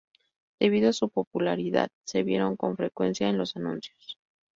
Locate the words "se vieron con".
2.07-2.75